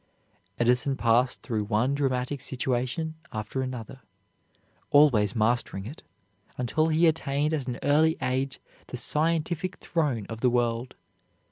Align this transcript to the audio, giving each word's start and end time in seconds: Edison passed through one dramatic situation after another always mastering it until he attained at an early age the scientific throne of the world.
Edison 0.57 0.97
passed 0.97 1.43
through 1.43 1.65
one 1.65 1.93
dramatic 1.93 2.41
situation 2.41 3.13
after 3.31 3.61
another 3.61 4.01
always 4.89 5.35
mastering 5.35 5.85
it 5.85 6.01
until 6.57 6.87
he 6.87 7.05
attained 7.05 7.53
at 7.53 7.67
an 7.67 7.77
early 7.83 8.17
age 8.19 8.59
the 8.87 8.97
scientific 8.97 9.75
throne 9.77 10.25
of 10.27 10.41
the 10.41 10.49
world. 10.49 10.95